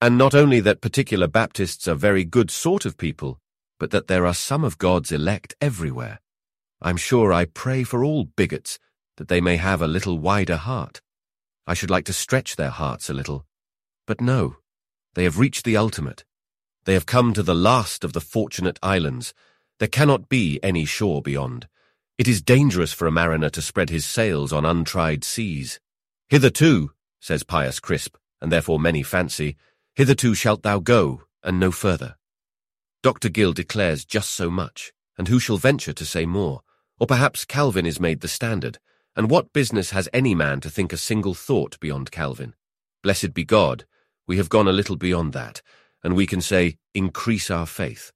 [0.00, 3.38] and not only that particular Baptists are very good sort of people,
[3.78, 6.20] but that there are some of God's elect everywhere.
[6.80, 8.78] I'm sure I pray for all bigots
[9.18, 11.02] that they may have a little wider heart.
[11.70, 13.46] I should like to stretch their hearts a little.
[14.04, 14.56] But no,
[15.14, 16.24] they have reached the ultimate.
[16.84, 19.32] They have come to the last of the fortunate islands.
[19.78, 21.68] There cannot be any shore beyond.
[22.18, 25.78] It is dangerous for a mariner to spread his sails on untried seas.
[26.28, 29.56] Hitherto, says Pius Crisp, and therefore many fancy,
[29.94, 32.16] hitherto shalt thou go, and no further.
[33.00, 33.28] Dr.
[33.28, 36.62] Gill declares just so much, and who shall venture to say more?
[36.98, 38.80] Or perhaps Calvin is made the standard,
[39.20, 42.54] and what business has any man to think a single thought beyond Calvin?
[43.02, 43.84] Blessed be God,
[44.26, 45.60] we have gone a little beyond that,
[46.02, 48.12] and we can say, increase our faith.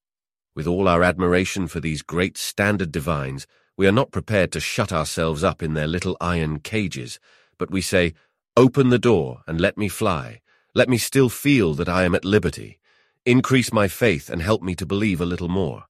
[0.56, 4.94] With all our admiration for these great standard divines, we are not prepared to shut
[4.94, 7.20] ourselves up in their little iron cages,
[7.58, 8.14] but we say,
[8.56, 10.40] open the door and let me fly.
[10.74, 12.80] Let me still feel that I am at liberty.
[13.26, 15.84] Increase my faith and help me to believe a little more.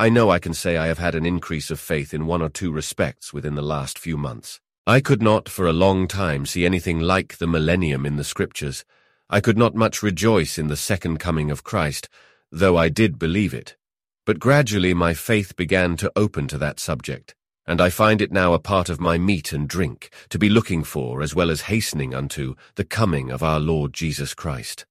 [0.00, 2.48] I know I can say I have had an increase of faith in one or
[2.48, 4.58] two respects within the last few months.
[4.86, 8.86] I could not for a long time see anything like the millennium in the scriptures.
[9.28, 12.08] I could not much rejoice in the second coming of Christ,
[12.50, 13.76] though I did believe it.
[14.24, 17.34] But gradually my faith began to open to that subject,
[17.66, 20.82] and I find it now a part of my meat and drink, to be looking
[20.82, 24.86] for, as well as hastening unto, the coming of our Lord Jesus Christ.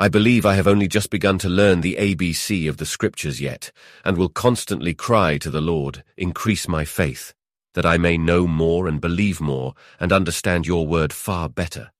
[0.00, 3.72] I believe I have only just begun to learn the ABC of the Scriptures yet,
[4.04, 7.34] and will constantly cry to the Lord, increase my faith,
[7.74, 11.90] that I may know more and believe more and understand your word far better.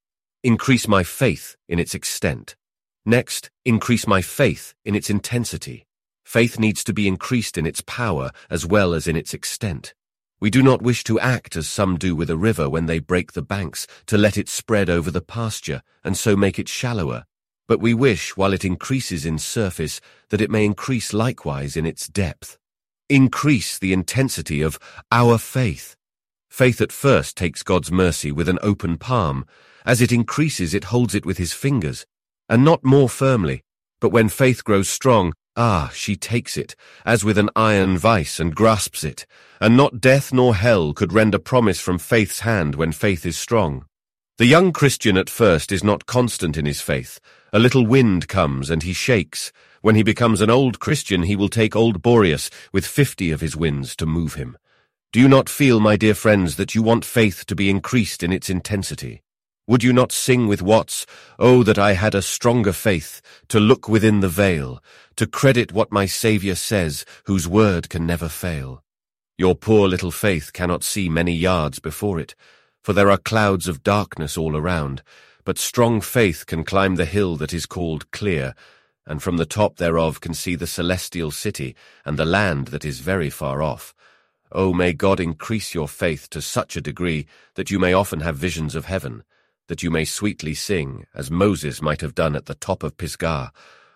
[0.45, 2.55] Increase my faith in its extent.
[3.05, 5.85] Next, increase my faith in its intensity.
[6.25, 9.93] Faith needs to be increased in its power as well as in its extent.
[10.39, 13.33] We do not wish to act as some do with a river when they break
[13.33, 17.25] the banks, to let it spread over the pasture, and so make it shallower,
[17.69, 20.01] but we wish, while it increases in surface,
[20.31, 22.59] that it may increase likewise in its depth.
[23.11, 24.79] Increase the intensity of
[25.13, 25.95] our faith.
[26.49, 29.47] Faith at first takes God's mercy with an open palm.
[29.85, 32.07] As it increases, it holds it with his fingers,
[32.49, 33.63] and not more firmly.
[34.01, 38.55] But when faith grows strong, ah, she takes it, as with an iron vice, and
[38.55, 39.27] grasps it.
[39.61, 43.37] And not death nor hell could rend a promise from faith's hand when faith is
[43.37, 43.85] strong.
[44.39, 47.19] The young Christian at first is not constant in his faith,
[47.53, 49.53] a little wind comes and he shakes.
[49.81, 53.57] When he becomes an old Christian, he will take old Boreas with fifty of his
[53.57, 54.59] winds to move him.
[55.13, 58.33] Do you not feel, my dear friends, that you want faith to be increased in
[58.33, 59.23] its intensity?
[59.67, 61.07] Would you not sing with Watts,
[61.39, 64.83] Oh, that I had a stronger faith, to look within the veil,
[65.17, 68.83] to credit what my Saviour says, whose word can never fail?
[69.37, 72.35] Your poor little faith cannot see many yards before it,
[72.83, 75.03] for there are clouds of darkness all around,
[75.49, 78.55] but strong faith can climb the hill that is called clear,
[79.07, 83.01] and from the top thereof can see the celestial city and the land that is
[83.01, 83.95] very far off.
[84.53, 88.21] O oh, may God increase your faith to such a degree that you may often
[88.21, 89.25] have visions of heaven,
[89.69, 93.51] that you may sweetly sing, as Moses might have done at the top of Pisgah.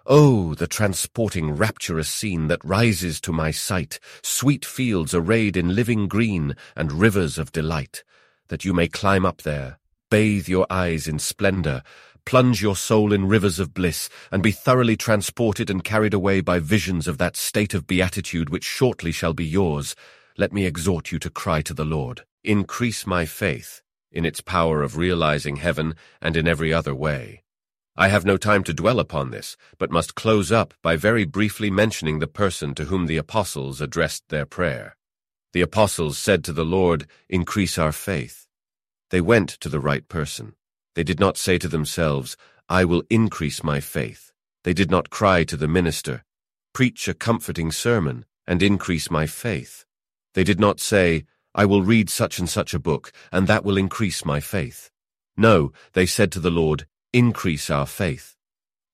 [0.07, 6.09] Oh, the transporting rapturous scene that rises to my sight, sweet fields arrayed in living
[6.09, 8.05] green and rivers of delight,
[8.49, 9.77] that you may climb up there,
[10.13, 11.83] bathe your eyes in splendor,
[12.27, 16.59] plunge your soul in rivers of bliss, and be thoroughly transported and carried away by
[16.59, 19.97] visions of that state of beatitude which shortly shall be yours,
[20.37, 24.83] let me exhort you to cry to the Lord, Increase my faith in its power
[24.83, 27.43] of realizing heaven and in every other way.
[27.97, 31.71] I have no time to dwell upon this, but must close up by very briefly
[31.71, 34.95] mentioning the person to whom the apostles addressed their prayer.
[35.55, 38.47] The apostles said to the Lord, Increase our faith.
[39.13, 40.55] They went to the right person.
[40.95, 42.35] They did not say to themselves,
[42.67, 44.33] I will increase my faith.
[44.65, 46.25] They did not cry to the minister,
[46.73, 49.85] Preach a comforting sermon and increase my faith.
[50.33, 53.77] They did not say, I will read such and such a book, and that will
[53.77, 54.91] increase my faith.
[55.37, 58.35] No, they said to the Lord, Increase our faith.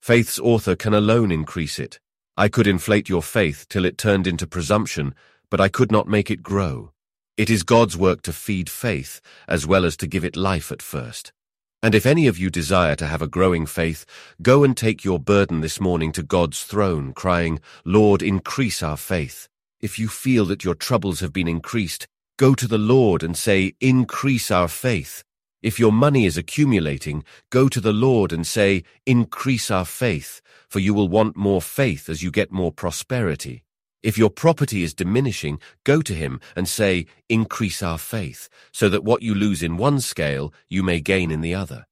[0.01, 2.01] Faith's author can alone increase it.
[2.35, 5.15] I could inflate your faith till it turned into presumption,
[5.49, 6.91] but I could not make it grow.
[7.39, 10.81] It is God's work to feed faith, as well as to give it life at
[10.81, 11.31] first.
[11.81, 14.05] And if any of you desire to have a growing faith,
[14.41, 19.47] go and take your burden this morning to God's throne, crying, Lord, increase our faith.
[19.79, 23.73] If you feel that your troubles have been increased, go to the Lord and say,
[23.79, 25.23] Increase our faith.
[25.61, 30.79] If your money is accumulating, go to the Lord and say, Increase our faith, for
[30.79, 33.63] you will want more faith as you get more prosperity.
[34.01, 39.03] If your property is diminishing, go to him and say, Increase our faith, so that
[39.03, 41.85] what you lose in one scale, you may gain in the other.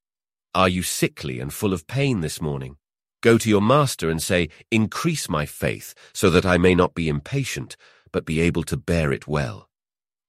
[0.56, 2.78] Are you sickly and full of pain this morning?
[3.22, 7.10] Go to your master and say, Increase my faith, so that I may not be
[7.10, 7.76] impatient,
[8.14, 9.68] but be able to bear it well.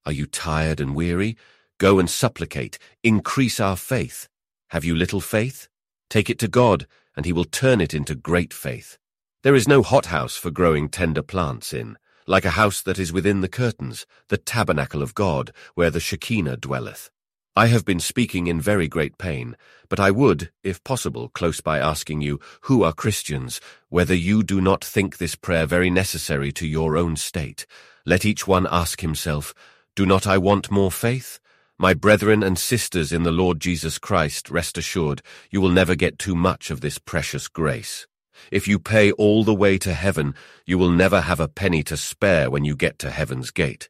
[0.04, 1.36] Are you tired and weary?
[1.78, 4.28] Go and supplicate, Increase our faith.
[4.70, 5.68] Have you little faith?
[6.10, 8.98] Take it to God, and he will turn it into great faith.
[9.44, 11.96] There is no hothouse for growing tender plants in,
[12.26, 16.56] like a house that is within the curtains, the tabernacle of God, where the Shekinah
[16.56, 17.08] dwelleth.
[17.54, 19.56] I have been speaking in very great pain,
[19.88, 24.60] but I would, if possible, close by asking you, who are Christians, whether you do
[24.60, 27.64] not think this prayer very necessary to your own state.
[28.04, 29.54] Let each one ask himself,
[29.94, 31.38] Do not I want more faith?
[31.78, 36.18] My brethren and sisters in the Lord Jesus Christ, rest assured, you will never get
[36.18, 38.07] too much of this precious grace.
[38.50, 40.34] If you pay all the way to heaven,
[40.66, 43.88] you will never have a penny to spare when you get to heaven's gate.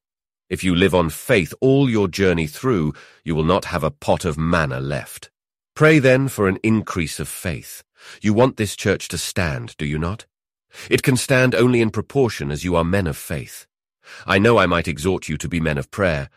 [0.48, 4.24] If you live on faith all your journey through, you will not have a pot
[4.24, 5.30] of manna left.
[5.74, 7.84] Pray then for an increase of faith.
[8.22, 10.26] You want this church to stand, do you not?
[10.90, 13.66] It can stand only in proportion as you are men of faith.
[14.26, 16.30] I know I might exhort you to be men of prayer,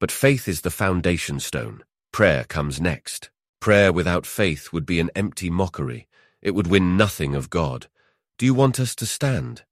[0.00, 1.84] but faith is the foundation stone.
[2.12, 3.30] Prayer comes next.
[3.60, 6.07] Prayer without faith would be an empty mockery.
[6.40, 7.88] It would win nothing of God.
[8.38, 9.64] Do you want us to stand?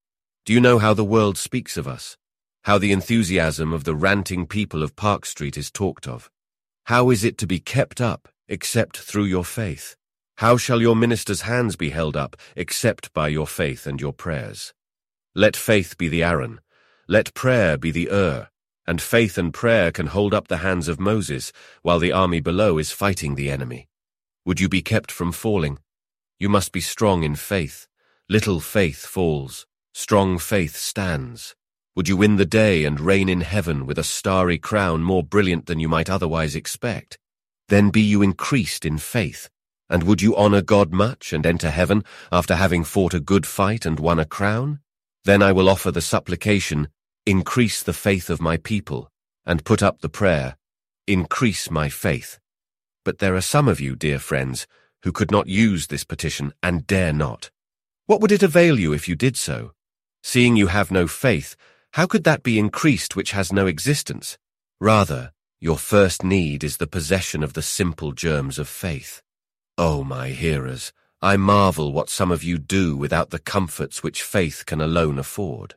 [0.45, 2.17] Do you know how the world speaks of us?
[2.65, 6.31] How the enthusiasm of the ranting people of Park Street is talked of?
[6.87, 9.97] How is it to be kept up except through your faith?
[10.39, 14.75] How shall your ministers' hands be held up except by your faith and your prayers?
[15.35, 16.61] Let faith be the Aaron.
[17.09, 18.49] Let prayer be the Hur.
[18.87, 21.53] And faith and prayer can hold up the hands of Moses
[21.83, 23.89] while the army below is fighting the enemy.
[24.45, 25.79] Would you be kept from falling?
[26.38, 27.88] You must be strong in faith.
[28.29, 29.66] Little faith falls.
[29.94, 31.55] Strong faith stands.
[31.94, 35.64] Would you win the day and reign in heaven with a starry crown more brilliant
[35.64, 37.18] than you might otherwise expect?
[37.68, 39.49] Then be you increased in faith.
[39.88, 43.87] And would you honor God much and enter heaven after having fought a good fight
[43.87, 44.81] and won a crown?
[45.25, 46.88] Then I will offer the supplication,
[47.25, 49.11] increase the faith of my people,
[49.46, 50.59] and put up the prayer,
[51.07, 52.38] increase my faith.
[53.05, 54.66] But there are some of you, dear friends,
[55.03, 57.51] who could not use this petition and dare not.
[58.07, 59.73] What would it avail you if you did so?
[60.23, 61.57] Seeing you have no faith,
[61.93, 64.39] how could that be increased which has no existence?
[64.81, 69.23] Rather, your first need is the possession of the simple germs of faith.
[69.79, 74.23] O oh, my hearers, I marvel what some of you do without the comforts which
[74.23, 75.75] faith can alone afford.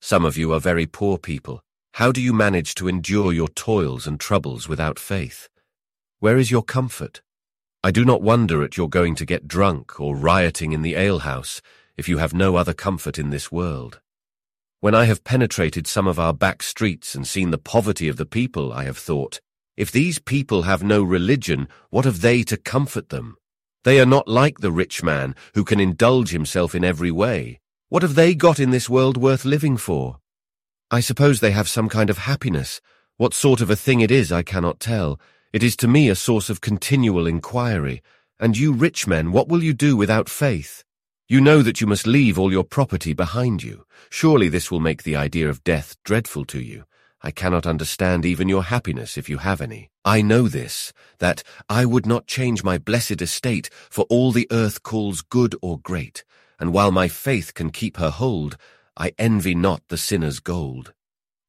[0.00, 1.60] Some of you are very poor people.
[1.94, 5.48] How do you manage to endure your toils and troubles without faith?
[6.20, 7.22] Where is your comfort?
[7.86, 11.62] I do not wonder at your going to get drunk or rioting in the alehouse
[11.96, 14.00] if you have no other comfort in this world.
[14.80, 18.26] When I have penetrated some of our back streets and seen the poverty of the
[18.26, 19.40] people, I have thought,
[19.76, 23.36] if these people have no religion, what have they to comfort them?
[23.84, 27.60] They are not like the rich man who can indulge himself in every way.
[27.88, 30.18] What have they got in this world worth living for?
[30.90, 32.80] I suppose they have some kind of happiness.
[33.16, 35.20] What sort of a thing it is I cannot tell,
[35.52, 38.02] it is to me a source of continual inquiry.
[38.38, 40.84] And you rich men, what will you do without faith?
[41.28, 43.86] You know that you must leave all your property behind you.
[44.10, 46.84] Surely this will make the idea of death dreadful to you.
[47.22, 49.90] I cannot understand even your happiness if you have any.
[50.04, 54.82] I know this, that I would not change my blessed estate for all the earth
[54.82, 56.22] calls good or great,
[56.60, 58.56] and while my faith can keep her hold,
[58.96, 60.92] I envy not the sinner's gold.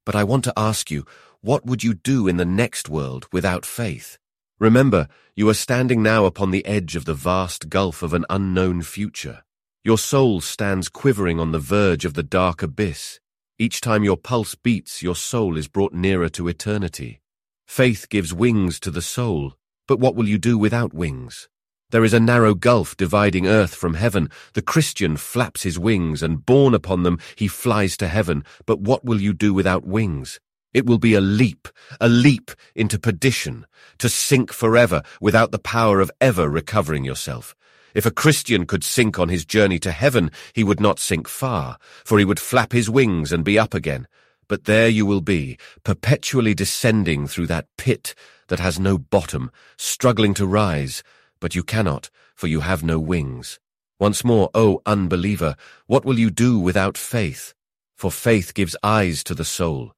[0.05, 1.05] But I want to ask you,
[1.41, 4.17] what would you do in the next world without faith?
[4.59, 8.81] Remember, you are standing now upon the edge of the vast gulf of an unknown
[8.81, 9.43] future.
[9.83, 13.19] Your soul stands quivering on the verge of the dark abyss.
[13.59, 17.21] Each time your pulse beats, your soul is brought nearer to eternity.
[17.67, 19.53] Faith gives wings to the soul.
[19.87, 21.47] But what will you do without wings?
[21.89, 24.29] There is a narrow gulf dividing earth from heaven.
[24.53, 28.43] The Christian flaps his wings, and borne upon them he flies to heaven.
[28.65, 30.39] But what will you do without wings?
[30.73, 31.67] It will be a leap,
[31.99, 33.65] a leap into perdition,
[33.99, 37.55] to sink forever without the power of ever recovering yourself.
[37.93, 41.77] If a Christian could sink on his journey to heaven, he would not sink far,
[42.05, 44.07] for he would flap his wings and be up again.
[44.47, 48.13] But there you will be, perpetually descending through that pit
[48.49, 51.01] that has no bottom, struggling to rise,
[51.39, 53.59] but you cannot, for you have no wings.
[53.99, 55.55] Once more, O unbeliever,
[55.87, 57.53] what will you do without faith?
[57.95, 59.93] For faith gives eyes to the soul.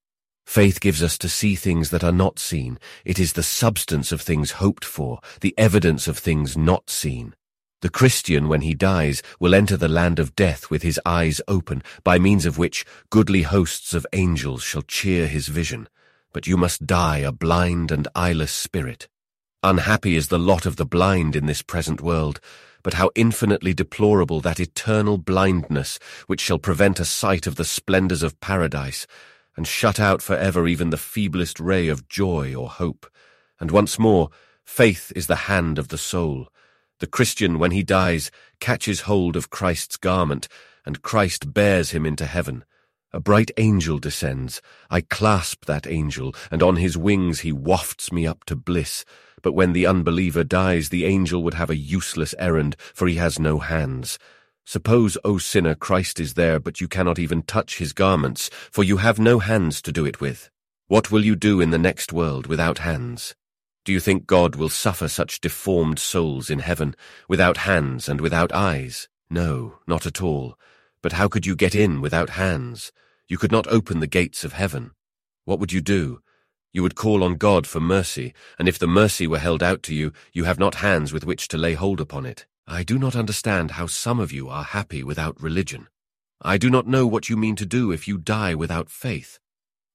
[0.49, 2.79] Faith gives us to see things that are not seen.
[3.05, 7.35] It is the substance of things hoped for, the evidence of things not seen.
[7.83, 11.83] The Christian, when he dies, will enter the land of death with his eyes open,
[12.03, 15.87] by means of which goodly hosts of angels shall cheer his vision.
[16.33, 19.07] But you must die a blind and eyeless spirit.
[19.61, 22.41] Unhappy is the lot of the blind in this present world,
[22.81, 28.23] but how infinitely deplorable that eternal blindness which shall prevent a sight of the splendours
[28.23, 29.05] of paradise,
[29.59, 33.05] and shut out for ever even the feeblest ray of joy or hope.
[33.59, 34.29] And once more,
[34.63, 36.47] faith is the hand of the soul.
[37.01, 38.31] The Christian, when he dies,
[38.61, 40.47] catches hold of Christ's garment,
[40.85, 42.63] and Christ bears him into heaven.
[43.11, 44.61] A bright angel descends.
[44.89, 49.03] I clasp that angel, and on his wings he wafts me up to bliss.
[49.41, 53.39] But when the unbeliever dies, the angel would have a useless errand, for he has
[53.39, 54.19] no hands.
[54.69, 58.97] Suppose, O sinner, Christ is there, but you cannot even touch his garments, for you
[58.97, 60.51] have no hands to do it with.
[60.85, 63.33] What will you do in the next world without hands?
[63.83, 66.95] Do you think God will suffer such deformed souls in heaven,
[67.27, 69.09] without hands and without eyes?
[69.27, 70.55] No, not at all.
[71.01, 72.91] But how could you get in without hands?
[73.27, 74.91] You could not open the gates of heaven.
[75.45, 76.21] What would you do?
[76.71, 79.95] You would call on God for mercy, and if the mercy were held out to
[79.95, 82.45] you, you have not hands with which to lay hold upon it.
[82.71, 85.87] I do not understand how some of you are happy without religion.
[86.39, 89.39] I do not know what you mean to do if you die without faith.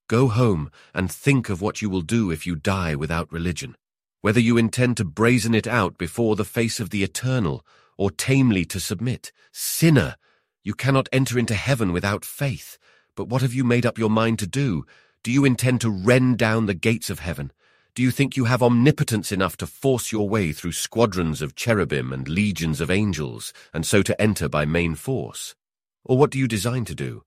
[0.09, 3.77] Go home and think of what you will do if you die without religion,
[4.19, 7.65] whether you intend to brazen it out before the face of the eternal,
[7.97, 9.31] or tamely to submit.
[9.53, 10.17] Sinner!
[10.61, 12.77] You cannot enter into heaven without faith.
[13.15, 14.85] But what have you made up your mind to do?
[15.23, 17.53] Do you intend to rend down the gates of heaven?
[17.95, 22.11] Do you think you have omnipotence enough to force your way through squadrons of cherubim
[22.11, 25.55] and legions of angels, and so to enter by main force?
[26.03, 27.23] Or what do you design to do?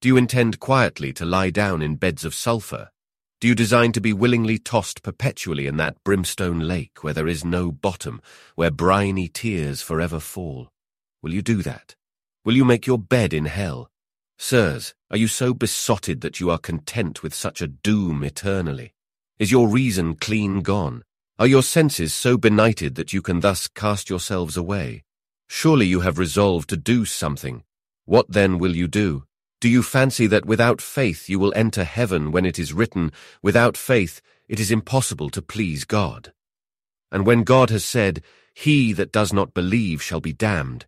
[0.00, 2.90] Do you intend quietly to lie down in beds of sulphur?
[3.40, 7.44] Do you design to be willingly tossed perpetually in that brimstone lake where there is
[7.44, 8.22] no bottom,
[8.54, 10.68] where briny tears forever fall?
[11.20, 11.96] Will you do that?
[12.44, 13.90] Will you make your bed in hell?
[14.38, 18.94] Sirs, are you so besotted that you are content with such a doom eternally?
[19.42, 21.02] Is your reason clean gone?
[21.36, 25.02] Are your senses so benighted that you can thus cast yourselves away?
[25.48, 27.64] Surely you have resolved to do something.
[28.04, 29.24] What then will you do?
[29.60, 33.10] Do you fancy that without faith you will enter heaven when it is written,
[33.42, 36.32] without faith it is impossible to please God?
[37.10, 38.22] And when God has said,
[38.54, 40.86] He that does not believe shall be damned,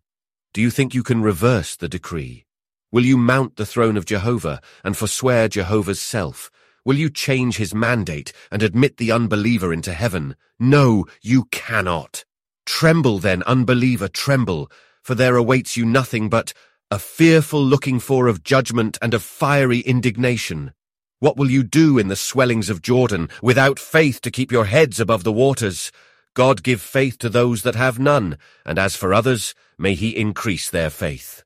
[0.53, 2.45] do you think you can reverse the decree?
[2.89, 6.49] Will you mount the throne of Jehovah and forswear Jehovah's self?
[6.85, 10.35] Will you change his mandate and admit the unbeliever into heaven?
[10.59, 12.25] No, you cannot.
[12.65, 14.71] Tremble then, unbeliever, tremble,
[15.01, 16.53] for there awaits you nothing but
[16.91, 20.73] a fearful looking for of judgment and of fiery indignation.
[21.19, 24.99] What will you do in the swellings of Jordan without faith to keep your heads
[24.99, 25.91] above the waters?
[26.35, 30.69] God give faith to those that have none, and as for others, may he increase
[30.69, 31.43] their faith.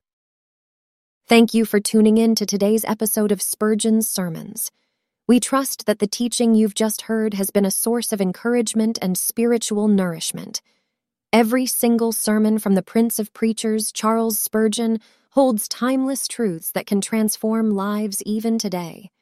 [1.26, 4.70] Thank you for tuning in to today's episode of Spurgeon's Sermons.
[5.30, 9.16] We trust that the teaching you've just heard has been a source of encouragement and
[9.16, 10.60] spiritual nourishment.
[11.32, 14.98] Every single sermon from the Prince of Preachers, Charles Spurgeon,
[15.30, 19.12] holds timeless truths that can transform lives even today.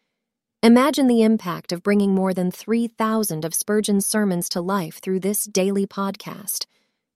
[0.63, 5.45] Imagine the impact of bringing more than 3,000 of Spurgeon's sermons to life through this
[5.45, 6.65] daily podcast.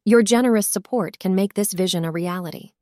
[0.04, 2.72] Your generous support can make this vision a reality.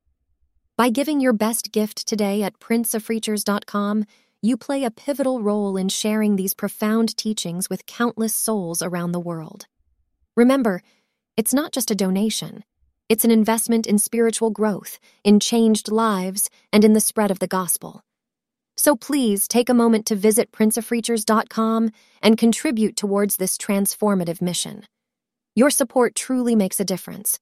[0.77, 4.07] By giving your best gift today at princeofpreachers.com,
[4.43, 9.20] you play a pivotal role in sharing these profound teachings with countless souls around the
[9.20, 9.66] world.
[10.36, 10.82] Remember,
[11.36, 12.64] it's not just a donation,
[13.09, 17.49] it's an investment in spiritual growth, in changed lives, and in the spread of the
[17.49, 18.03] gospel.
[18.76, 21.91] So please take a moment to visit princeofpreachers.com
[22.22, 24.86] and contribute towards this transformative mission.
[25.57, 27.41] Your support truly makes a difference.